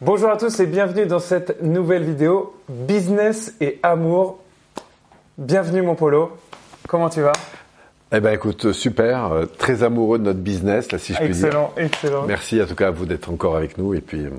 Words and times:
Bonjour 0.00 0.30
à 0.30 0.36
tous 0.36 0.60
et 0.60 0.66
bienvenue 0.66 1.06
dans 1.06 1.18
cette 1.18 1.62
nouvelle 1.62 2.04
vidéo 2.04 2.54
Business 2.68 3.54
et 3.60 3.78
amour. 3.82 4.38
Bienvenue 5.36 5.82
mon 5.82 5.94
Polo. 5.94 6.32
Comment 6.88 7.10
tu 7.10 7.20
vas? 7.20 7.32
Eh 8.12 8.20
ben 8.20 8.32
écoute, 8.32 8.72
super, 8.72 9.32
euh, 9.32 9.44
très 9.46 9.82
amoureux 9.82 10.18
de 10.18 10.24
notre 10.24 10.40
business, 10.40 10.90
là 10.90 10.98
si 10.98 11.12
je 11.12 11.18
puis 11.18 11.28
dire. 11.28 11.46
Excellent, 11.46 11.72
excellent. 11.76 12.22
Merci 12.26 12.60
en 12.62 12.66
tout 12.66 12.74
cas 12.74 12.88
à 12.88 12.90
vous 12.90 13.06
d'être 13.06 13.30
encore 13.30 13.56
avec 13.56 13.78
nous 13.78 13.94
et 13.94 14.00
puis 14.00 14.24
euh, 14.24 14.30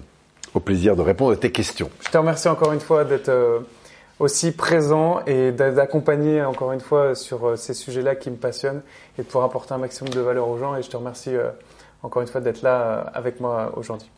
au 0.54 0.60
plaisir 0.60 0.96
de 0.96 1.02
répondre 1.02 1.32
à 1.34 1.38
tes 1.38 1.52
questions. 1.52 1.90
Je 2.02 2.10
te 2.10 2.18
remercie 2.18 2.50
encore 2.50 2.74
une 2.74 2.80
fois 2.82 3.06
d'être 3.06 3.30
euh, 3.30 3.60
aussi 4.20 4.52
présent 4.52 5.22
et 5.28 5.52
d'a- 5.52 5.72
d'accompagner 5.72 6.44
encore 6.44 6.72
une 6.74 6.82
fois 6.82 7.16
sur 7.16 7.58
ces 7.58 7.74
sujets-là 7.74 8.16
qui 8.16 8.30
me 8.32 8.36
passionnent 8.36 8.82
et 9.18 9.22
de 9.22 9.28
pouvoir 9.28 9.46
apporter 9.46 9.74
un 9.74 9.78
maximum 9.78 10.12
de 10.12 10.20
valeur 10.20 10.50
aux 10.50 10.58
gens. 10.58 10.76
Et 10.76 10.82
je 10.82 10.90
te 10.90 10.98
remercie 10.98 11.36
encore 12.04 12.22
une 12.24 12.28
fois 12.28 12.42
d'être 12.42 12.62
là 12.64 13.10
avec 13.14 13.40
moi 13.40 13.72
aujourd'hui. 13.78 14.10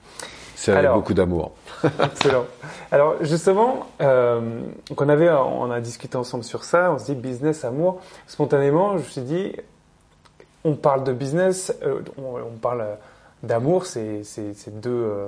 C'est 0.63 0.71
avec 0.71 0.85
Alors. 0.85 0.95
beaucoup 0.95 1.13
d'amour. 1.13 1.51
Excellent. 2.03 2.45
Alors 2.89 3.15
justement, 3.19 3.85
euh, 3.99 4.61
on 4.95 5.09
avait, 5.09 5.29
on 5.29 5.69
a 5.71 5.81
discuté 5.81 6.15
ensemble 6.17 6.45
sur 6.45 6.63
ça. 6.63 6.93
On 6.93 6.97
se 6.99 7.05
dit 7.05 7.15
business, 7.15 7.65
amour. 7.65 7.99
Spontanément, 8.27 8.93
je 8.93 9.03
me 9.03 9.09
suis 9.09 9.21
dit, 9.21 9.53
on 10.63 10.75
parle 10.75 11.03
de 11.03 11.11
business, 11.11 11.73
euh, 11.83 11.99
on, 12.17 12.37
on 12.37 12.57
parle 12.61 12.79
euh, 12.81 12.95
d'amour. 13.43 13.85
C'est 13.85 14.23
c'est- 14.23 14.53
c'est 14.53 14.79
deux 14.79 14.89
euh, 14.89 15.27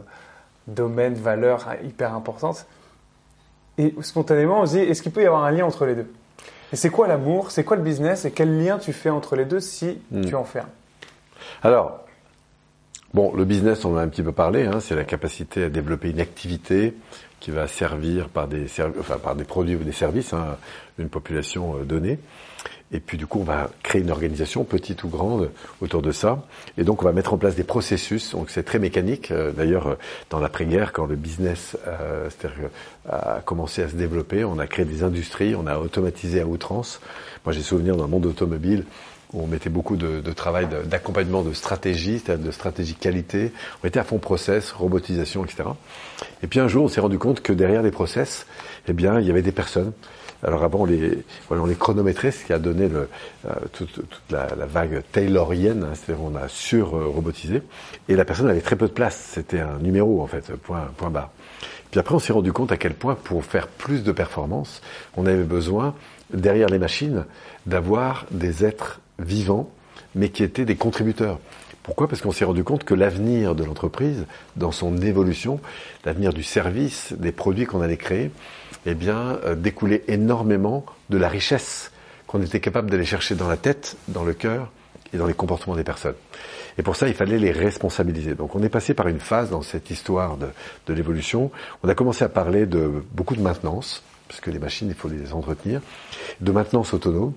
domaines, 0.67 1.16
valeurs 1.16 1.67
hein, 1.70 1.76
hyper 1.84 2.13
importantes. 2.15 2.65
Et 3.77 3.93
spontanément, 4.04 4.62
on 4.62 4.65
se 4.65 4.77
dit, 4.77 4.79
est-ce 4.84 5.02
qu'il 5.02 5.12
peut 5.12 5.21
y 5.23 5.26
avoir 5.27 5.43
un 5.43 5.52
lien 5.52 5.65
entre 5.65 5.85
les 5.85 5.95
deux? 5.95 6.09
Et 6.71 6.77
c'est 6.77 6.90
quoi 6.90 7.07
l'amour? 7.09 7.52
C'est 7.52 7.65
quoi 7.65 7.76
le 7.76 7.84
business? 7.84 8.23
Et 8.23 8.31
quel 8.31 8.63
lien 8.63 8.77
tu 8.77 8.93
fais 8.93 9.09
entre 9.09 9.35
les 9.35 9.43
deux 9.43 9.59
si 9.59 9.99
Hmm. 10.12 10.23
tu 10.23 10.34
en 10.35 10.45
fais 10.45 10.59
un? 10.59 10.70
Alors, 11.62 12.05
bon, 13.16 13.34
le 13.34 13.46
business, 13.46 13.86
on 13.86 13.94
en 13.94 13.98
a 13.98 14.02
un 14.02 14.10
petit 14.10 14.22
peu 14.22 14.34
parlé, 14.34 14.66
hein, 14.66 14.80
c'est 14.82 14.96
la 14.96 15.05
capacité 15.05 15.64
à 15.64 15.70
développer 15.70 16.10
une 16.10 16.20
activité 16.20 16.94
qui 17.40 17.49
va 17.49 17.68
servir 17.68 18.27
par 18.27 18.48
des, 18.48 18.66
enfin, 18.99 19.18
par 19.18 19.35
des 19.35 19.46
produits 19.46 19.76
ou 19.76 19.84
des 19.84 19.94
services 19.94 20.34
hein, 20.34 20.57
une 20.99 21.10
population 21.10 21.77
euh, 21.77 21.84
donnée. 21.84 22.20
Et 22.91 22.99
puis 22.99 23.18
du 23.18 23.26
coup, 23.26 23.40
on 23.40 23.44
va 23.44 23.72
créer 23.84 24.02
une 24.02 24.12
organisation, 24.12 24.63
petite 24.63 25.04
ou 25.04 25.10
grande, 25.10 25.49
autour 25.82 26.02
de 26.02 26.12
ça. 26.12 26.46
Et 26.77 26.84
donc, 26.84 27.02
on 27.02 27.05
va 27.05 27.13
mettre 27.13 27.34
en 27.34 27.38
place 27.38 27.55
des 27.55 27.63
processus. 27.63 28.32
Donc, 28.32 28.49
c'est 28.49 28.63
très 28.63 28.80
mécanique. 28.80 29.32
Euh, 29.32 29.52
D'ailleurs, 29.52 29.88
euh, 29.88 29.96
dans 30.29 30.40
l'après-guerre, 30.40 30.94
quand 30.94 31.05
le 31.05 31.16
business 31.16 31.77
euh, 31.88 32.29
a 33.10 33.41
commencé 33.44 33.82
à 33.82 33.90
se 33.90 33.96
développer, 33.96 34.44
on 34.44 34.60
a 34.60 34.68
créé 34.68 34.85
des 34.85 35.04
industries, 35.04 35.55
on 35.55 35.66
a 35.68 35.79
automatisé 35.79 36.41
à 36.41 36.46
outrance. 36.46 37.02
Moi, 37.44 37.54
j'ai 37.54 37.62
souvenir 37.62 37.96
dans 37.96 38.05
le 38.05 38.10
monde 38.10 38.27
automobile 38.27 38.85
on 39.34 39.48
mettait 39.48 39.70
beaucoup 39.70 39.98
de, 39.98 40.21
de 40.21 40.31
travail 40.31 40.68
d'accompagnement 40.85 41.41
de 41.41 41.54
stratégie, 41.54 42.20
c'est-à-dire 42.20 42.45
de 42.45 42.51
stratégie 42.51 42.95
qualité. 42.95 43.51
On 43.84 43.87
était 43.87 43.99
à 43.99 44.04
fond 44.04 44.20
process, 44.20 44.71
robotisation, 44.71 45.43
etc. 45.43 45.63
Et 46.43 46.48
puis 46.48 46.59
un 46.59 46.67
jour, 46.67 46.85
on 46.85 46.87
s'est 46.87 47.01
rendu 47.01 47.17
compte 47.17 47.41
que 47.41 47.54
derrière 47.54 47.82
les 47.82 47.91
process, 47.91 48.45
eh 48.87 48.93
bien, 48.93 49.20
il 49.20 49.27
y 49.27 49.32
avait 49.32 49.41
des 49.41 49.51
personnes. 49.51 49.91
Alors 50.43 50.63
avant, 50.63 50.82
on 50.82 50.85
les, 50.85 51.23
voilà, 51.48 51.63
on 51.63 51.65
les 51.65 51.76
chronométrait, 51.76 52.32
ce 52.32 52.45
qui 52.45 52.54
a 52.54 52.59
donné 52.59 52.87
le, 52.87 53.09
euh, 53.48 53.54
toute, 53.73 53.93
toute 53.93 54.21
la, 54.29 54.48
la 54.55 54.65
vague 54.65 55.01
taylorienne, 55.12 55.84
hein, 55.84 55.93
c'est-à-dire 55.95 56.23
on 56.23 56.35
a 56.35 56.48
sur-robotisé. 56.48 57.63
Et 58.10 58.15
la 58.15 58.26
personne 58.26 58.48
avait 58.48 58.62
très 58.62 58.76
peu 58.76 58.87
de 58.87 58.93
place, 58.93 59.32
c'était 59.34 59.60
un 59.60 59.79
numéro 59.79 60.21
en 60.21 60.27
fait, 60.27 60.55
point, 60.55 60.91
point 60.98 61.10
barre. 61.10 61.32
Puis 61.89 61.99
après, 61.99 62.13
on 62.13 62.20
s'est 62.20 62.34
rendu 62.34 62.51
compte 62.51 62.71
à 62.71 62.77
quel 62.77 62.93
point, 62.93 63.15
pour 63.15 63.43
faire 63.43 63.67
plus 63.67 64.03
de 64.03 64.12
performance, 64.12 64.81
on 65.16 65.25
avait 65.25 65.44
besoin, 65.44 65.95
derrière 66.34 66.67
les 66.67 66.79
machines, 66.79 67.25
d'avoir 67.66 68.25
des 68.31 68.66
êtres 68.66 69.00
vivants, 69.19 69.69
mais 70.13 70.30
qui 70.30 70.44
étaient 70.44 70.66
des 70.66 70.75
contributeurs. 70.75 71.40
Pourquoi? 71.84 72.08
Parce 72.08 72.22
qu'on 72.22 72.31
s'est 72.31 72.46
rendu 72.46 72.63
compte 72.63 72.84
que 72.84 72.96
l'avenir 72.96 73.53
de 73.53 73.63
l'entreprise, 73.63 74.25
dans 74.56 74.72
son 74.72 74.97
évolution, 74.97 75.59
l'avenir 76.03 76.34
du 76.34 76.41
service, 76.41 77.13
des 77.13 77.31
produits 77.31 77.66
qu'on 77.66 77.81
allait 77.81 77.97
créer, 77.97 78.31
eh 78.88 78.96
bien, 78.96 79.38
euh, 79.46 79.56
découlait 79.56 80.03
énormément 80.07 80.84
de 81.09 81.17
la 81.17 81.29
richesse 81.29 81.91
qu'on 82.25 82.41
était 82.41 82.59
capable 82.59 82.89
d'aller 82.89 83.06
chercher 83.06 83.35
dans 83.35 83.47
la 83.47 83.57
tête, 83.57 83.97
dans 84.07 84.23
le 84.23 84.34
cœur 84.34 84.72
et 85.13 85.18
dans 85.18 85.28
les 85.28 85.35
comportements 85.35 85.75
des 85.75 85.84
personnes. 85.84 86.16
Et 86.78 86.81
pour 86.81 86.95
ça, 86.95 87.07
il 87.07 87.13
fallait 87.13 87.38
les 87.38 87.51
responsabiliser. 87.51 88.34
Donc 88.34 88.56
on 88.56 88.63
est 88.63 88.69
passé 88.69 88.95
par 88.95 89.07
une 89.07 89.19
phase 89.19 89.51
dans 89.51 89.62
cette 89.62 89.89
histoire 89.91 90.38
de, 90.38 90.47
de 90.88 90.94
l'évolution. 90.94 91.51
On 91.84 91.89
a 91.89 91.94
commencé 91.94 92.23
à 92.23 92.29
parler 92.29 92.66
de 92.66 93.03
beaucoup 93.13 93.35
de 93.35 93.41
maintenance, 93.41 94.03
parce 94.28 94.40
que 94.41 94.50
les 94.50 94.59
machines, 94.59 94.88
il 94.88 94.96
faut 94.96 95.08
les 95.08 95.34
entretenir, 95.34 95.81
de 96.41 96.52
maintenance 96.52 96.94
autonome. 96.94 97.34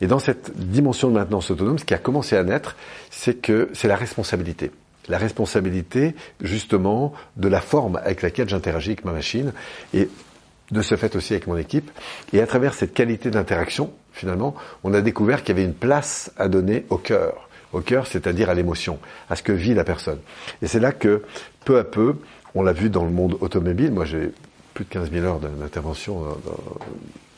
Et 0.00 0.06
dans 0.06 0.18
cette 0.18 0.56
dimension 0.56 1.08
de 1.08 1.14
maintenance 1.14 1.50
autonome, 1.50 1.78
ce 1.78 1.84
qui 1.84 1.94
a 1.94 1.98
commencé 1.98 2.36
à 2.36 2.42
naître, 2.42 2.76
c'est 3.10 3.34
que 3.34 3.70
c'est 3.72 3.88
la 3.88 3.96
responsabilité. 3.96 4.70
La 5.08 5.18
responsabilité, 5.18 6.14
justement, 6.40 7.12
de 7.36 7.48
la 7.48 7.60
forme 7.60 8.00
avec 8.04 8.22
laquelle 8.22 8.48
j'interagis 8.48 8.90
avec 8.90 9.04
ma 9.04 9.12
machine. 9.12 9.52
Et 9.94 10.08
de 10.72 10.82
ce 10.82 10.96
fait 10.96 11.14
aussi 11.16 11.34
avec 11.34 11.46
mon 11.46 11.56
équipe. 11.56 11.90
Et 12.32 12.40
à 12.40 12.46
travers 12.46 12.74
cette 12.74 12.94
qualité 12.94 13.30
d'interaction, 13.30 13.92
finalement, 14.12 14.54
on 14.84 14.94
a 14.94 15.00
découvert 15.00 15.42
qu'il 15.42 15.54
y 15.56 15.58
avait 15.58 15.68
une 15.68 15.74
place 15.74 16.32
à 16.36 16.48
donner 16.48 16.86
au 16.88 16.96
cœur. 16.96 17.48
Au 17.72 17.80
cœur, 17.80 18.06
c'est-à-dire 18.06 18.50
à 18.50 18.54
l'émotion, 18.54 18.98
à 19.30 19.36
ce 19.36 19.42
que 19.42 19.52
vit 19.52 19.74
la 19.74 19.84
personne. 19.84 20.18
Et 20.60 20.66
c'est 20.66 20.80
là 20.80 20.92
que, 20.92 21.22
peu 21.64 21.78
à 21.78 21.84
peu, 21.84 22.16
on 22.54 22.62
l'a 22.62 22.72
vu 22.72 22.90
dans 22.90 23.04
le 23.04 23.10
monde 23.10 23.36
automobile. 23.40 23.92
Moi, 23.92 24.04
j'ai 24.04 24.32
plus 24.74 24.84
de 24.84 24.90
15 24.90 25.10
000 25.10 25.24
heures 25.24 25.40
d'intervention 25.40 26.24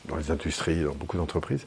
dans, 0.08 0.16
les 0.16 0.30
industries, 0.30 0.82
dans 0.82 0.94
beaucoup 0.94 1.16
d'entreprises. 1.16 1.66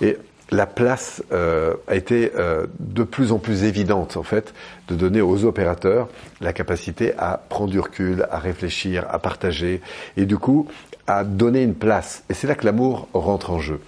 Et 0.00 0.18
la 0.50 0.66
place 0.66 1.22
euh, 1.32 1.74
a 1.88 1.94
été 1.94 2.32
euh, 2.36 2.66
de 2.78 3.02
plus 3.02 3.32
en 3.32 3.38
plus 3.38 3.64
évidente, 3.64 4.16
en 4.16 4.22
fait, 4.22 4.54
de 4.88 4.94
donner 4.94 5.20
aux 5.20 5.44
opérateurs 5.44 6.08
la 6.40 6.52
capacité 6.52 7.14
à 7.18 7.40
prendre 7.48 7.70
du 7.70 7.80
recul, 7.80 8.26
à 8.30 8.38
réfléchir, 8.38 9.06
à 9.08 9.18
partager, 9.18 9.80
et 10.16 10.26
du 10.26 10.38
coup, 10.38 10.68
à 11.06 11.24
donner 11.24 11.62
une 11.62 11.74
place. 11.74 12.24
Et 12.28 12.34
c'est 12.34 12.46
là 12.46 12.54
que 12.54 12.64
l'amour 12.64 13.08
rentre 13.12 13.50
en 13.50 13.58
jeu. 13.58 13.80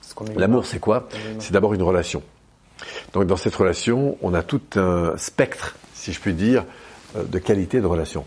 Ce 0.00 0.14
L'amour, 0.38 0.66
c'est 0.66 0.80
quoi. 0.80 1.08
C'est 1.38 1.52
d'abord 1.52 1.74
une 1.74 1.82
relation. 1.82 2.22
Donc 3.12 3.26
dans 3.26 3.36
cette 3.36 3.54
relation, 3.54 4.16
on 4.22 4.34
a 4.34 4.42
tout 4.42 4.60
un 4.76 5.16
spectre, 5.16 5.76
si 5.94 6.12
je 6.12 6.20
puis 6.20 6.32
dire, 6.32 6.64
de 7.16 7.38
qualité 7.38 7.80
de 7.80 7.86
relation. 7.86 8.24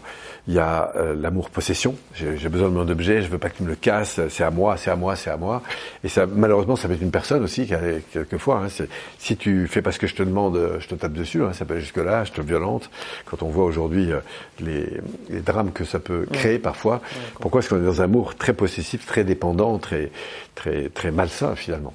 Il 0.48 0.56
y 0.56 0.60
a 0.60 0.92
euh, 0.96 1.16
l'amour 1.16 1.52
possession. 1.52 1.96
J'ai 2.16 2.50
besoin 2.50 2.70
de 2.70 2.74
mon 2.74 2.90
objet, 2.90 3.22
je 3.22 3.28
veux 3.28 3.38
pas 3.38 3.50
que 3.50 3.58
tu 3.58 3.64
me 3.64 3.70
le 3.70 3.76
casses. 3.76 4.20
C'est 4.30 4.44
à 4.44 4.50
moi, 4.50 4.76
c'est 4.76 4.90
à 4.90 4.96
moi, 4.96 5.16
c'est 5.16 5.30
à 5.30 5.38
moi. 5.38 5.62
Et 6.04 6.10
ça, 6.10 6.26
malheureusement, 6.26 6.76
ça 6.76 6.88
peut 6.88 6.96
être 6.96 7.02
une 7.02 7.12
personne 7.12 7.44
aussi, 7.44 7.70
quelquefois. 8.12 8.64
Hein, 8.66 8.86
si 9.20 9.38
tu 9.38 9.68
fais 9.68 9.84
pas 9.84 9.92
ce 9.92 10.00
que 10.00 10.08
je 10.08 10.16
te 10.16 10.24
demande, 10.24 10.58
euh, 10.58 10.80
je 10.80 10.88
te 10.88 10.96
tape 10.96 11.14
dessus. 11.14 11.44
Hein, 11.44 11.54
ça 11.54 11.66
peut 11.66 11.74
aller 11.74 11.82
jusque 11.84 11.98
là, 11.98 12.24
je 12.24 12.32
te 12.32 12.42
violente. 12.42 12.90
Quand 13.26 13.44
on 13.44 13.50
voit 13.50 13.66
aujourd'hui 13.66 14.12
euh, 14.12 14.20
les, 14.60 14.88
les 15.30 15.42
drames 15.42 15.72
que 15.72 15.86
ça 15.86 16.00
peut 16.00 16.26
créer 16.32 16.58
parfois, 16.58 17.02
pourquoi 17.40 17.60
est-ce 17.60 17.70
qu'on 17.70 17.78
est 17.78 17.86
dans 17.86 18.02
un 18.02 18.06
amour 18.06 18.36
très 18.36 18.54
possessif, 18.54 19.06
très 19.06 19.24
dépendant, 19.24 19.78
très 19.78 20.12
très 20.56 20.90
très 20.90 21.12
malsain 21.12 21.56
finalement, 21.56 21.94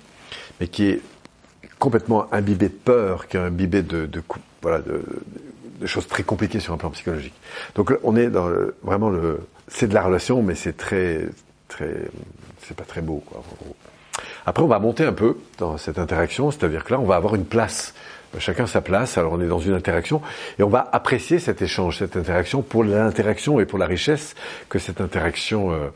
mais 0.61 0.69
qui 0.69 0.89
est 0.89 1.01
complètement 1.79 2.33
imbibé 2.33 2.69
de 2.69 2.75
peur, 2.75 3.27
qui 3.29 3.37
est 3.37 3.41
imbibé 3.41 3.83
de, 3.83 4.09
voilà 4.63 4.79
de, 4.79 4.93
de 4.93 5.66
choses 5.85 6.07
très 6.07 6.23
compliquées 6.23 6.61
sur 6.61 6.73
un 6.73 6.79
plan 6.79 6.91
psychologique. 6.91 7.35
Donc 7.75 7.93
on 8.03 8.17
est 8.17 8.29
dans 8.29 8.49
le- 8.49 8.75
vraiment 8.83 9.11
le, 9.11 9.41
c'est 9.69 9.89
de 9.89 9.95
la 9.95 10.03
relation, 10.03 10.43
mais 10.43 10.55
c'est 10.55 10.77
très 10.77 11.21
très, 11.69 11.93
c'est 12.67 12.77
pas 12.77 12.85
très 12.85 13.01
beau 13.03 13.23
quoi. 13.27 13.43
Après, 14.47 14.63
on 14.63 14.69
va 14.69 14.79
monter 14.79 15.05
un 15.05 15.13
peu 15.13 15.37
dans 15.59 15.77
cette 15.77 15.99
interaction, 15.99 16.51
c'est-à-dire 16.51 16.85
que 16.85 16.95
là, 16.95 17.01
on 17.01 17.05
va 17.05 17.17
avoir 17.17 17.35
une 17.35 17.45
place. 17.45 17.93
Chacun 18.39 18.67
sa 18.67 18.81
place, 18.81 19.19
alors 19.19 19.33
on 19.33 19.41
est 19.41 19.47
dans 19.47 19.59
une 19.61 19.73
interaction, 19.75 20.21
et 20.59 20.63
on 20.63 20.69
va 20.69 20.89
apprécier 20.93 21.39
cet 21.39 21.63
échange, 21.63 21.99
cette 21.99 22.17
interaction 22.17 22.63
pour 22.63 22.85
l'interaction 22.85 23.61
et 23.61 23.67
pour 23.67 23.79
la 23.79 23.87
richesse 23.87 24.35
que 24.69 24.79
cette 24.79 25.01
interaction 25.01 25.73
euh, 25.73 25.89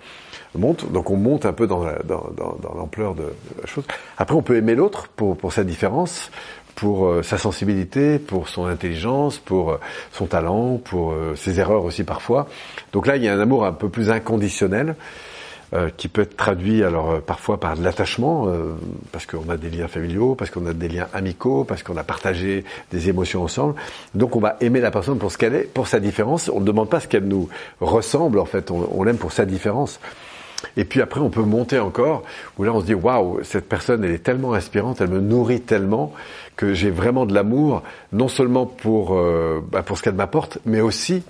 monte. 0.54 0.90
Donc 0.90 1.10
on 1.10 1.16
monte 1.16 1.44
un 1.46 1.52
peu 1.52 1.66
dans 1.66 1.84
la- 1.84 1.98
dans- 2.02 2.30
dans- 2.36 2.56
dans 2.62 2.74
l'ampleur 2.74 3.14
de 3.14 3.24
la 3.60 3.66
chose. 3.66 3.84
Après, 4.18 4.34
on 4.34 4.42
peut 4.42 4.56
aimer 4.56 4.74
l'autre 4.74 5.08
pour, 5.08 5.36
pour 5.36 5.52
sa 5.52 5.64
différence, 5.64 6.30
pour 6.74 7.06
euh, 7.06 7.22
sa 7.22 7.38
sensibilité, 7.38 8.18
pour 8.18 8.48
son 8.48 8.66
intelligence, 8.66 9.38
pour 9.38 9.72
euh, 9.72 9.80
son 10.12 10.26
talent, 10.26 10.78
pour 10.82 11.12
euh, 11.12 11.34
ses 11.36 11.60
erreurs 11.60 11.84
aussi 11.84 12.04
parfois. 12.04 12.46
Donc 12.92 13.06
là, 13.06 13.16
il 13.16 13.24
y 13.24 13.28
a 13.28 13.34
un 13.34 13.40
amour 13.40 13.64
un 13.64 13.72
peu 13.72 13.88
plus 13.88 14.10
inconditionnel 14.10 14.96
euh, 15.72 15.88
qui 15.96 16.08
peut 16.08 16.22
être 16.22 16.36
traduit 16.36 16.82
alors 16.82 17.20
parfois 17.20 17.60
par 17.60 17.76
de 17.76 17.84
l'attachement, 17.84 18.48
euh, 18.48 18.74
parce 19.12 19.26
qu'on 19.26 19.48
a 19.48 19.56
des 19.56 19.70
liens 19.70 19.88
familiaux, 19.88 20.34
parce 20.34 20.50
qu'on 20.50 20.66
a 20.66 20.72
des 20.72 20.88
liens 20.88 21.08
amicaux, 21.12 21.64
parce 21.64 21.82
qu'on 21.82 21.96
a 21.96 22.04
partagé 22.04 22.64
des 22.90 23.08
émotions 23.08 23.42
ensemble. 23.42 23.74
Donc 24.14 24.34
on 24.34 24.40
va 24.40 24.56
aimer 24.60 24.80
la 24.80 24.90
personne 24.90 25.18
pour 25.18 25.30
ce 25.30 25.38
qu'elle 25.38 25.54
est, 25.54 25.72
pour 25.72 25.86
sa 25.86 26.00
différence. 26.00 26.50
On 26.52 26.60
ne 26.60 26.64
demande 26.64 26.88
pas 26.88 27.00
ce 27.00 27.06
qu'elle 27.06 27.26
nous 27.26 27.48
ressemble, 27.80 28.38
en 28.38 28.46
fait, 28.46 28.70
on, 28.70 28.88
on 28.92 29.04
l'aime 29.04 29.18
pour 29.18 29.32
sa 29.32 29.44
différence. 29.44 30.00
Et 30.76 30.84
puis 30.84 31.00
après, 31.00 31.20
on 31.20 31.30
peut 31.30 31.42
monter 31.42 31.78
encore, 31.78 32.22
où 32.58 32.64
là 32.64 32.72
on 32.74 32.80
se 32.80 32.86
dit, 32.86 32.94
waouh, 32.94 33.40
cette 33.44 33.66
personne, 33.66 34.04
elle 34.04 34.10
est 34.12 34.22
tellement 34.22 34.52
inspirante, 34.52 35.00
elle 35.00 35.08
me 35.08 35.20
nourrit 35.20 35.62
tellement 35.62 36.12
que 36.60 36.74
j'ai 36.74 36.90
vraiment 36.90 37.24
de 37.24 37.32
l'amour, 37.32 37.82
non 38.12 38.28
seulement 38.28 38.66
pour, 38.66 39.18
euh, 39.18 39.64
bah, 39.72 39.82
pour 39.82 39.96
ce 39.96 40.02
qu'elle 40.02 40.14
m'apporte, 40.14 40.58
mais 40.66 40.82
aussi 40.82 41.22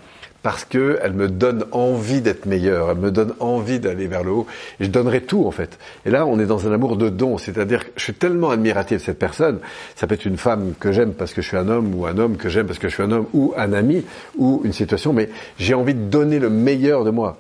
parce 0.43 0.65
que 0.65 0.99
elle 1.03 1.13
me 1.13 1.29
donne 1.29 1.67
envie 1.71 2.21
d'être 2.21 2.47
meilleur, 2.47 2.91
elle 2.91 2.97
me 2.97 3.13
donne 3.13 3.35
envie 3.39 3.79
d'aller 3.79 4.09
vers 4.09 4.25
le 4.25 4.33
haut, 4.33 4.47
je 4.81 4.89
donnerai 4.89 5.21
tout 5.21 5.47
en 5.47 5.53
fait. 5.53 5.79
Et 6.05 6.11
là, 6.11 6.27
on 6.27 6.41
est 6.41 6.47
dans 6.47 6.67
un 6.67 6.73
amour 6.73 6.97
de 6.97 7.11
don, 7.11 7.39
c'est-à-dire 7.39 7.85
que 7.85 7.93
je 7.95 8.03
suis 8.03 8.15
tellement 8.15 8.51
admiratif 8.51 8.99
de 8.99 9.03
cette 9.05 9.21
personne, 9.21 9.61
ça 9.95 10.09
peut 10.09 10.15
être 10.15 10.25
une 10.25 10.37
femme 10.37 10.73
que 10.81 10.91
j'aime 10.91 11.13
parce 11.13 11.33
que 11.33 11.43
je 11.43 11.47
suis 11.47 11.57
un 11.57 11.69
homme, 11.69 11.95
ou 11.95 12.07
un 12.07 12.19
homme 12.19 12.37
que 12.37 12.49
j'aime 12.49 12.67
parce 12.67 12.81
que 12.81 12.89
je 12.89 12.95
suis 12.95 13.05
un 13.05 13.13
homme, 13.13 13.27
ou 13.33 13.55
un 13.57 13.73
ami, 13.73 14.05
ou 14.37 14.63
une 14.65 14.73
situation, 14.73 15.13
mais 15.13 15.31
j'ai 15.61 15.75
envie 15.75 15.95
de 15.95 16.03
donner 16.03 16.41
le 16.41 16.51
meilleur 16.51 17.05
de 17.05 17.11
moi 17.11 17.37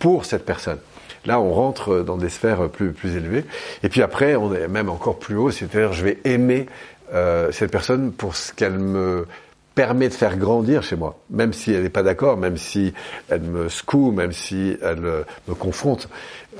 pour 0.00 0.26
cette 0.26 0.44
personne. 0.44 0.78
Là, 1.24 1.40
on 1.40 1.52
rentre 1.52 2.00
dans 2.00 2.16
des 2.16 2.28
sphères 2.28 2.68
plus, 2.68 2.90
plus 2.90 3.16
élevées. 3.16 3.44
Et 3.84 3.88
puis 3.88 4.02
après, 4.02 4.34
on 4.34 4.52
est 4.52 4.66
même 4.66 4.90
encore 4.90 5.20
plus 5.20 5.36
haut, 5.36 5.52
c'est-à-dire 5.52 5.92
je 5.92 6.04
vais 6.04 6.18
aimer 6.24 6.66
euh, 7.12 7.50
cette 7.52 7.70
personne 7.70 8.12
pour 8.12 8.36
ce 8.36 8.52
qu'elle 8.52 8.78
me 8.78 9.26
permet 9.74 10.08
de 10.08 10.14
faire 10.14 10.36
grandir 10.36 10.82
chez 10.82 10.96
moi, 10.96 11.18
même 11.30 11.52
si 11.52 11.72
elle 11.72 11.82
n'est 11.82 11.88
pas 11.88 12.02
d'accord, 12.02 12.36
même 12.36 12.56
si 12.56 12.92
elle 13.28 13.42
me 13.42 13.68
secoue, 13.68 14.10
même 14.10 14.32
si 14.32 14.76
elle 14.82 15.04
euh, 15.04 15.22
me 15.48 15.54
confronte. 15.54 16.08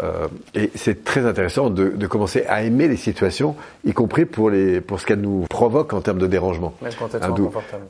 Euh, 0.03 0.29
et 0.55 0.71
c'est 0.75 1.05
très 1.05 1.27
intéressant 1.27 1.69
de, 1.69 1.91
de, 1.91 2.07
commencer 2.07 2.45
à 2.49 2.63
aimer 2.63 2.89
les 2.89 2.97
situations, 2.97 3.55
y 3.85 3.93
compris 3.93 4.25
pour 4.25 4.49
les 4.49 4.81
pour 4.81 4.99
ce 4.99 5.05
qu'elles 5.05 5.21
nous 5.21 5.45
provoquent 5.51 5.93
en 5.93 6.01
termes 6.01 6.19
de 6.19 6.27
dérangement. 6.27 6.73
Même 6.81 6.93
quand 6.99 7.15
elles 7.15 7.23
sont 7.23 7.35
inconfortables. 7.35 7.85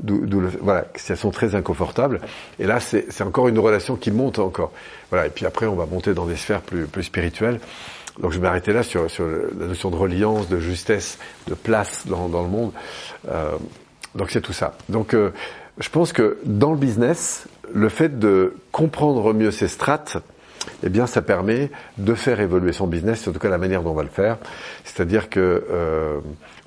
voilà, 0.60 0.86
elles 1.08 1.16
sont 1.16 1.30
très 1.30 1.54
inconfortables. 1.54 2.20
Et 2.58 2.66
là, 2.66 2.80
c'est 2.80 3.22
encore 3.22 3.46
une 3.46 3.60
relation 3.60 3.94
qui 3.94 4.10
monte 4.10 4.40
encore. 4.40 4.72
Voilà. 5.10 5.26
Et 5.26 5.30
puis 5.30 5.46
après, 5.46 5.66
on 5.66 5.76
va 5.76 5.86
monter 5.86 6.14
dans 6.14 6.26
des 6.26 6.36
sphères 6.36 6.62
plus 6.62 6.86
plus 6.86 7.04
spirituelles. 7.04 7.60
Donc 8.20 8.32
je 8.32 8.38
vais 8.38 8.42
m'arrêter 8.42 8.72
là 8.72 8.82
sur, 8.82 9.10
sur 9.10 9.26
la 9.26 9.66
notion 9.66 9.90
de 9.90 9.96
reliance, 9.96 10.48
de 10.48 10.58
justesse, 10.58 11.18
de 11.48 11.54
place 11.54 12.06
dans, 12.06 12.28
dans 12.28 12.42
le 12.42 12.48
monde. 12.48 12.72
Euh, 13.28 13.52
donc 14.14 14.30
c'est 14.30 14.40
tout 14.40 14.52
ça. 14.52 14.76
Donc 14.88 15.14
euh, 15.14 15.30
je 15.78 15.88
pense 15.88 16.12
que 16.12 16.38
dans 16.44 16.72
le 16.72 16.76
business, 16.76 17.46
le 17.72 17.88
fait 17.88 18.18
de 18.18 18.54
comprendre 18.70 19.32
mieux 19.32 19.50
ces 19.50 19.68
strates, 19.68 20.18
eh 20.82 20.88
bien, 20.88 21.06
ça 21.06 21.22
permet 21.22 21.70
de 21.98 22.14
faire 22.14 22.40
évoluer 22.40 22.72
son 22.72 22.86
business, 22.86 23.26
en 23.28 23.32
tout 23.32 23.38
cas 23.38 23.48
la 23.48 23.58
manière 23.58 23.82
dont 23.82 23.90
on 23.90 23.94
va 23.94 24.02
le 24.02 24.08
faire. 24.08 24.38
C'est-à-dire 24.84 25.28
que 25.28 25.64
euh, 25.70 26.18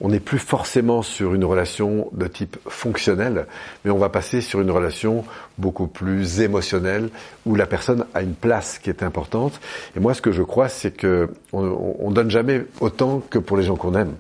on 0.02 0.10
n'est 0.10 0.20
plus 0.20 0.40
forcément 0.40 1.02
sur 1.02 1.34
une 1.34 1.46
relation 1.46 2.10
de 2.12 2.28
type 2.28 2.58
fonctionnel, 2.68 3.46
mais 3.84 3.92
on 3.92 3.98
va 3.98 4.10
passer 4.10 4.42
sur 4.42 4.62
une 4.62 4.72
relation 4.72 5.24
beaucoup 5.58 5.88
plus 5.88 6.42
émotionnelle 6.42 7.10
où 7.46 7.56
la 7.56 7.66
personne 7.66 8.06
a 8.14 8.22
une 8.22 8.36
place 8.36 8.80
qui 8.80 8.90
est 8.90 9.04
importante. 9.04 9.60
Et 9.96 10.00
moi, 10.00 10.14
ce 10.14 10.22
que 10.22 10.32
je 10.32 10.44
crois, 10.44 10.70
c'est 10.70 10.92
que 10.92 11.30
on, 11.54 11.96
on 12.00 12.12
donne 12.12 12.30
jamais 12.30 12.66
autant 12.80 13.22
que 13.30 13.40
pour 13.40 13.58
les 13.58 13.64
gens 13.64 13.76
qu'on 13.76 13.96
aime. 13.96 14.16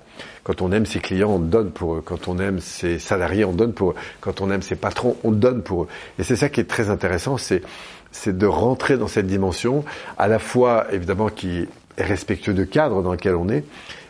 Quand 0.46 0.62
on 0.62 0.72
aime 0.72 0.86
ses 0.86 1.00
clients, 1.00 1.32
on 1.32 1.40
donne 1.40 1.72
pour 1.72 1.96
eux. 1.96 2.04
Quand 2.06 2.28
on 2.28 2.38
aime 2.38 2.60
ses 2.60 3.00
salariés, 3.00 3.46
on 3.46 3.54
donne 3.54 3.74
pour 3.74 3.92
eux. 3.92 3.96
Quand 4.22 4.42
on 4.42 4.52
aime 4.52 4.62
ses 4.62 4.76
patrons, 4.76 5.18
on 5.24 5.32
donne 5.32 5.64
pour 5.64 5.84
eux. 5.84 5.88
Et 6.20 6.24
c'est 6.24 6.36
ça 6.36 6.50
qui 6.50 6.60
est 6.60 6.70
très 6.70 6.92
intéressant, 6.92 7.38
c'est 7.38 7.64
c'est 8.16 8.38
de 8.38 8.48
rentrer 8.48 8.98
dans 8.98 9.08
cette 9.08 9.28
dimension, 9.28 9.84
à 10.18 10.28
la 10.28 10.40
fois 10.40 10.88
évidemment 10.92 11.30
qui 11.30 11.68
est 11.98 12.04
respectueux 12.04 12.54
de 12.54 12.64
cadre 12.64 13.04
dans 13.04 13.12
lequel 13.12 13.36
on 13.36 13.50
est, 13.50 13.66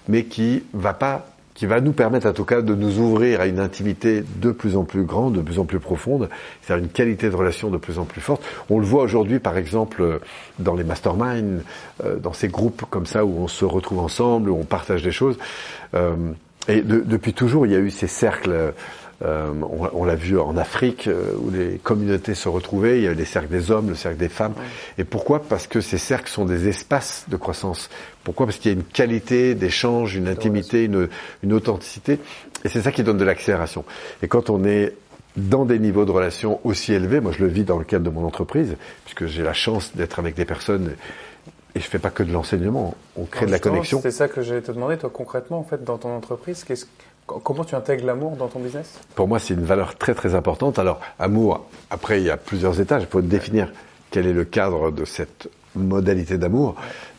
mais 0.07 0.25
qui 0.25 0.63
va 0.73 0.93
pas 0.93 1.27
qui 1.55 1.65
va 1.65 1.79
nous 1.79 1.93
permettre 1.93 2.27
en 2.27 2.33
tout 2.33 2.43
cas 2.43 2.61
de 2.61 2.75
nous 2.75 2.99
ouvrir 2.99 3.39
à 3.39 3.47
une 3.47 3.61
intimité 3.61 4.25
de 4.41 4.51
plus 4.51 4.75
en 4.75 4.83
plus 4.83 5.03
grande, 5.03 5.35
de 5.35 5.41
plus 5.41 5.57
en 5.57 5.63
plus 5.63 5.79
profonde, 5.79 6.29
c'est-à-dire 6.61 6.83
une 6.83 6.91
qualité 6.91 7.29
de 7.29 7.35
relation 7.35 7.69
de 7.69 7.77
plus 7.77 7.97
en 7.97 8.03
plus 8.03 8.19
forte. 8.19 8.43
On 8.69 8.77
le 8.77 8.85
voit 8.85 9.03
aujourd'hui 9.03 9.39
par 9.39 9.57
exemple 9.57 10.19
dans 10.59 10.75
les 10.75 10.83
masterminds, 10.83 11.61
euh, 12.03 12.17
dans 12.17 12.33
ces 12.33 12.49
groupes 12.49 12.83
comme 12.89 13.05
ça 13.05 13.23
où 13.23 13.37
on 13.39 13.47
se 13.47 13.63
retrouve 13.63 13.99
ensemble, 13.99 14.49
où 14.49 14.57
on 14.57 14.65
partage 14.65 15.01
des 15.01 15.13
choses. 15.13 15.37
Euh, 15.93 16.15
et 16.67 16.81
depuis 16.81 17.33
toujours, 17.33 17.65
il 17.65 17.71
y 17.71 17.75
a 17.75 17.79
eu 17.79 17.91
ces 17.91 18.07
cercles 18.07 18.73
euh, 19.23 19.51
on, 19.61 19.89
on 19.93 20.05
l'a 20.05 20.15
vu 20.15 20.37
en 20.37 20.57
Afrique 20.57 21.07
euh, 21.07 21.33
où 21.39 21.49
les 21.49 21.77
communautés 21.77 22.35
se 22.35 22.49
retrouvaient. 22.49 22.97
Il 22.97 23.03
y 23.03 23.07
avait 23.07 23.15
les 23.15 23.25
cercles 23.25 23.49
des 23.49 23.71
hommes, 23.71 23.89
le 23.89 23.95
cercle 23.95 24.17
des 24.17 24.29
femmes. 24.29 24.53
Et 24.97 25.03
pourquoi 25.03 25.41
Parce 25.41 25.67
que 25.67 25.81
ces 25.81 25.97
cercles 25.97 26.29
sont 26.29 26.45
des 26.45 26.67
espaces 26.67 27.25
de 27.29 27.37
croissance. 27.37 27.89
Pourquoi 28.23 28.45
Parce 28.45 28.57
qu'il 28.57 28.71
y 28.71 28.75
a 28.75 28.77
une 28.77 28.83
qualité 28.83 29.55
d'échange, 29.55 30.15
une 30.15 30.27
intimité, 30.27 30.83
une, 30.83 31.07
une 31.43 31.53
authenticité. 31.53 32.19
Et 32.63 32.69
c'est 32.69 32.81
ça 32.81 32.91
qui 32.91 33.03
donne 33.03 33.17
de 33.17 33.25
l'accélération. 33.25 33.85
Et 34.21 34.27
quand 34.27 34.49
on 34.49 34.65
est 34.65 34.93
dans 35.37 35.65
des 35.65 35.79
niveaux 35.79 36.05
de 36.05 36.11
relations 36.11 36.59
aussi 36.63 36.93
élevés, 36.93 37.19
moi 37.19 37.31
je 37.31 37.39
le 37.43 37.47
vis 37.47 37.63
dans 37.63 37.77
le 37.77 37.83
cadre 37.83 38.05
de 38.05 38.09
mon 38.09 38.25
entreprise, 38.25 38.75
puisque 39.03 39.27
j'ai 39.27 39.43
la 39.43 39.53
chance 39.53 39.95
d'être 39.95 40.19
avec 40.19 40.35
des 40.35 40.45
personnes 40.45 40.93
et 41.75 41.79
je 41.79 41.87
fais 41.87 41.99
pas 41.99 42.09
que 42.09 42.23
de 42.23 42.31
l'enseignement, 42.31 42.95
on 43.17 43.25
crée 43.25 43.45
de 43.45 43.51
la 43.51 43.59
connexion. 43.59 43.99
C'est 44.01 44.11
ça 44.11 44.27
que 44.27 44.41
j'allais 44.41 44.61
te 44.61 44.71
demander, 44.71 44.97
toi 44.97 45.09
concrètement, 45.13 45.59
en 45.59 45.63
fait, 45.63 45.83
dans 45.83 45.97
ton 45.97 46.15
entreprise, 46.15 46.63
qu'est-ce 46.63 46.85
Comment 47.27 47.63
tu 47.63 47.73
intègres 47.73 48.05
l'amour 48.05 48.35
dans 48.35 48.47
ton 48.47 48.59
business? 48.59 48.99
Pour 49.15 49.27
moi, 49.27 49.39
c'est 49.39 49.55
une 49.55 49.63
valeur 49.63 49.95
très 49.97 50.13
très 50.13 50.35
importante. 50.35 50.77
Alors, 50.77 51.01
amour, 51.17 51.67
après, 51.89 52.21
il 52.21 52.25
y 52.27 52.29
a 52.29 52.37
plusieurs 52.37 52.79
étages. 52.79 53.01
Il 53.01 53.07
faut 53.07 53.21
définir 53.21 53.71
quel 54.11 54.27
est 54.27 54.33
le 54.33 54.45
cadre 54.45 54.91
de 54.91 55.05
cette 55.05 55.49
modalité 55.73 56.37
d'amour. 56.37 56.75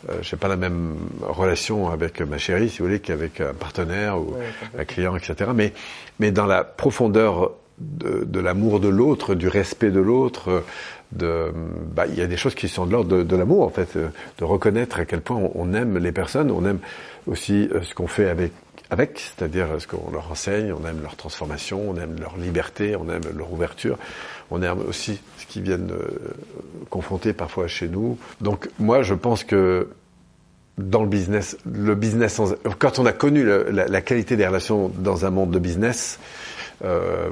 Euh, 0.09 0.13
je 0.21 0.33
n'ai 0.33 0.39
pas 0.39 0.47
la 0.47 0.55
même 0.55 0.95
relation 1.21 1.89
avec 1.89 2.21
ma 2.21 2.37
chérie, 2.37 2.69
si 2.69 2.79
vous 2.79 2.85
voulez, 2.85 3.01
qu'avec 3.01 3.41
un 3.41 3.53
partenaire 3.53 4.17
ou 4.17 4.33
un 4.79 4.85
client, 4.85 5.15
etc. 5.17 5.51
Mais, 5.53 5.73
mais 6.19 6.31
dans 6.31 6.45
la 6.45 6.63
profondeur 6.63 7.51
de, 7.79 8.39
l'amour 8.39 8.79
de 8.79 8.87
l'autre, 8.87 9.35
du 9.35 9.47
respect 9.47 9.91
de 9.91 9.99
l'autre, 9.99 10.63
de, 11.11 11.51
bah, 11.93 12.05
il 12.07 12.15
y 12.15 12.21
a 12.21 12.27
des 12.27 12.37
choses 12.37 12.55
qui 12.55 12.67
sont 12.67 12.85
de 12.85 12.91
l'ordre 12.91 13.23
de, 13.23 13.35
l'amour, 13.35 13.63
en 13.63 13.69
fait, 13.69 13.97
de 13.97 14.43
reconnaître 14.43 14.99
à 14.99 15.05
quel 15.05 15.21
point 15.21 15.41
on, 15.55 15.73
aime 15.73 15.97
les 15.97 16.11
personnes, 16.11 16.51
on 16.51 16.65
aime 16.65 16.79
aussi 17.27 17.69
euh, 17.71 17.81
ce 17.83 17.93
qu'on 17.93 18.07
fait 18.07 18.29
avec 18.29 18.51
avec, 18.89 19.19
c'est-à-dire 19.19 19.67
ce 19.79 19.87
qu'on 19.87 20.11
leur 20.11 20.31
enseigne, 20.31 20.71
on 20.71 20.87
aime 20.87 21.01
leur 21.01 21.15
transformation, 21.15 21.89
on 21.89 21.97
aime 21.97 22.15
leur 22.19 22.37
liberté, 22.37 22.95
on 22.95 23.09
aime 23.09 23.23
leur 23.35 23.51
ouverture, 23.51 23.97
on 24.49 24.61
aime 24.61 24.79
aussi 24.87 25.19
ce 25.37 25.45
qu'ils 25.45 25.63
viennent 25.63 25.91
euh, 25.91 26.07
confronter 26.89 27.33
parfois 27.33 27.67
chez 27.67 27.89
nous. 27.89 28.17
Donc 28.39 28.69
moi, 28.79 29.01
je 29.01 29.13
pense 29.13 29.43
que 29.43 29.89
dans 30.77 31.01
le 31.01 31.09
business, 31.09 31.57
le 31.65 31.95
business, 31.95 32.39
quand 32.79 32.99
on 32.99 33.05
a 33.05 33.11
connu 33.11 33.45
la, 33.71 34.01
qualité 34.01 34.35
des 34.35 34.45
relations 34.45 34.89
dans 34.89 35.25
un 35.25 35.31
monde 35.31 35.51
de 35.51 35.59
business, 35.59 36.19
euh, 36.85 37.29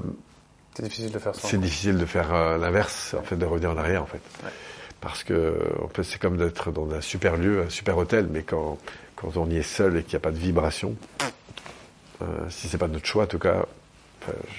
c'est 0.76 0.84
difficile 0.84 1.12
de 1.12 1.20
faire 1.20 1.36
ça. 1.36 1.48
C'est 1.48 1.60
difficile 1.60 1.98
de 1.98 2.06
faire 2.06 2.34
euh, 2.34 2.58
l'inverse, 2.58 3.16
en 3.18 3.24
fait, 3.24 3.36
de 3.36 3.46
revenir 3.46 3.72
en 3.72 3.78
arrière, 3.78 4.04
en 4.04 4.08
fait. 4.08 4.22
Ouais. 4.44 4.52
Parce 5.02 5.24
que 5.24 5.60
en 5.84 5.88
fait, 5.90 6.04
c'est 6.04 6.20
comme 6.20 6.38
d'être 6.38 6.72
dans 6.72 6.90
un 6.92 7.02
super 7.02 7.38
lieu, 7.38 7.64
un 7.64 7.70
super 7.70 7.98
hôtel, 7.98 8.28
mais 8.32 8.44
quand 8.44 8.78
quand 9.16 9.38
on 9.38 9.50
y 9.50 9.58
est 9.58 9.64
seul 9.64 9.98
et 9.98 10.04
qu'il 10.04 10.14
n'y 10.14 10.18
a 10.18 10.20
pas 10.20 10.32
de 10.32 10.38
vibration, 10.38 10.96
euh, 12.22 12.26
si 12.50 12.68
c'est 12.68 12.78
pas 12.78 12.88
notre 12.88 13.06
choix, 13.06 13.24
en 13.24 13.28
tout 13.28 13.40
cas, 13.40 13.66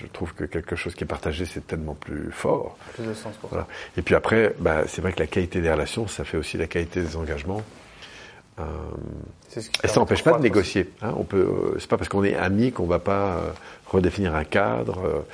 je 0.00 0.06
trouve 0.06 0.32
que 0.34 0.44
quelque 0.44 0.76
chose 0.76 0.94
qui 0.94 1.04
est 1.04 1.06
partagé, 1.06 1.44
c'est 1.44 1.66
tellement 1.66 1.94
plus 1.94 2.30
fort. 2.30 2.76
Plus 2.94 3.04
de 3.04 3.14
sens 3.14 3.34
pour 3.36 3.50
voilà. 3.50 3.64
ça. 3.64 4.00
Et 4.00 4.02
puis 4.02 4.14
après, 4.14 4.54
bah, 4.58 4.82
c'est 4.86 5.00
vrai 5.00 5.12
que 5.12 5.20
la 5.20 5.26
qualité 5.26 5.60
des 5.60 5.70
relations, 5.70 6.06
ça 6.06 6.24
fait 6.24 6.36
aussi 6.36 6.56
la 6.56 6.66
qualité 6.66 7.00
des 7.00 7.16
engagements. 7.16 7.62
Euh, 8.58 8.64
ce 9.48 9.60
et 9.60 9.88
ça 9.88 10.00
n'empêche 10.00 10.24
pas 10.24 10.32
de 10.32 10.42
négocier. 10.42 10.90
Hein, 11.02 11.12
on 11.16 11.24
peut, 11.24 11.38
euh, 11.38 11.78
c'est 11.78 11.88
pas 11.88 11.98
parce 11.98 12.08
qu'on 12.08 12.24
est 12.24 12.34
amis 12.34 12.72
qu'on 12.72 12.86
va 12.86 12.98
pas 12.98 13.36
euh, 13.36 13.50
redéfinir 13.86 14.34
un 14.34 14.44
cadre. 14.44 15.24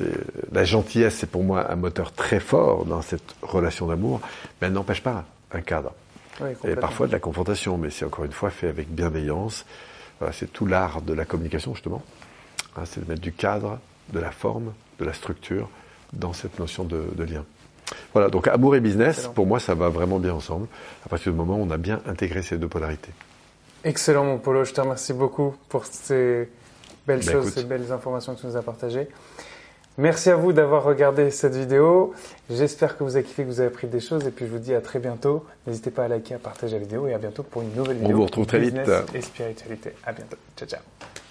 Euh, 0.00 0.08
la 0.52 0.64
gentillesse, 0.64 1.16
c'est 1.16 1.30
pour 1.30 1.42
moi 1.42 1.70
un 1.70 1.76
moteur 1.76 2.12
très 2.12 2.40
fort 2.40 2.84
dans 2.84 3.02
cette 3.02 3.34
relation 3.42 3.86
d'amour, 3.86 4.20
mais 4.60 4.68
elle 4.68 4.72
n'empêche 4.72 5.02
pas 5.02 5.24
un 5.52 5.60
cadre. 5.60 5.92
Oui, 6.40 6.50
et 6.64 6.74
parfois 6.74 7.06
de 7.06 7.12
la 7.12 7.20
confrontation, 7.20 7.76
mais 7.76 7.90
c'est 7.90 8.04
encore 8.04 8.24
une 8.24 8.32
fois 8.32 8.50
fait 8.50 8.68
avec 8.68 8.88
bienveillance, 8.88 9.64
voilà, 10.18 10.32
c'est 10.32 10.52
tout 10.52 10.66
l'art 10.66 11.02
de 11.02 11.12
la 11.12 11.24
communication, 11.24 11.74
justement. 11.74 12.02
Hein, 12.76 12.82
c'est 12.86 13.04
de 13.04 13.08
mettre 13.08 13.20
du 13.20 13.32
cadre, 13.32 13.78
de 14.12 14.20
la 14.20 14.30
forme, 14.30 14.72
de 14.98 15.04
la 15.04 15.12
structure 15.12 15.68
dans 16.12 16.32
cette 16.32 16.58
notion 16.58 16.84
de, 16.84 17.08
de 17.14 17.24
lien. 17.24 17.44
Voilà, 18.12 18.28
donc 18.28 18.48
amour 18.48 18.76
et 18.76 18.80
business, 18.80 19.16
Excellent. 19.18 19.32
pour 19.34 19.46
moi, 19.46 19.60
ça 19.60 19.74
va 19.74 19.88
vraiment 19.88 20.18
bien 20.18 20.34
ensemble, 20.34 20.66
à 21.04 21.08
partir 21.08 21.32
du 21.32 21.38
moment 21.38 21.56
où 21.56 21.62
on 21.62 21.70
a 21.70 21.78
bien 21.78 22.00
intégré 22.06 22.42
ces 22.42 22.56
deux 22.58 22.68
polarités. 22.68 23.12
Excellent, 23.84 24.24
mon 24.24 24.38
Polo. 24.38 24.64
Je 24.64 24.72
te 24.72 24.80
remercie 24.80 25.12
beaucoup 25.12 25.54
pour 25.68 25.84
ces 25.84 26.48
belles 27.06 27.20
ben 27.20 27.32
choses, 27.32 27.48
écoute. 27.48 27.54
ces 27.54 27.64
belles 27.64 27.92
informations 27.92 28.34
que 28.34 28.40
tu 28.40 28.46
nous 28.46 28.56
as 28.56 28.62
partagées. 28.62 29.08
Merci 29.96 30.30
à 30.30 30.36
vous 30.36 30.52
d'avoir 30.52 30.82
regardé 30.82 31.30
cette 31.30 31.54
vidéo. 31.54 32.14
J'espère 32.50 32.96
que 32.96 33.04
vous 33.04 33.14
avez 33.14 33.24
kiffé, 33.24 33.44
que 33.44 33.48
vous 33.48 33.60
avez 33.60 33.68
appris 33.68 33.86
des 33.86 34.00
choses. 34.00 34.26
Et 34.26 34.30
puis 34.30 34.46
je 34.46 34.50
vous 34.50 34.58
dis 34.58 34.74
à 34.74 34.80
très 34.80 34.98
bientôt. 34.98 35.44
N'hésitez 35.66 35.90
pas 35.90 36.04
à 36.04 36.08
liker, 36.08 36.34
à 36.34 36.38
partager 36.38 36.74
la 36.74 36.80
vidéo 36.80 37.06
et 37.06 37.14
à 37.14 37.18
bientôt 37.18 37.44
pour 37.44 37.62
une 37.62 37.72
nouvelle 37.74 37.98
vidéo. 37.98 38.10
On 38.10 38.18
vous 38.18 38.24
retrouve 38.24 38.46
très 38.46 38.58
vite. 38.58 38.76
Et 39.14 39.20
spiritualité. 39.20 39.92
À 40.04 40.12
bientôt. 40.12 40.36
Ciao, 40.56 40.68
ciao. 40.68 41.23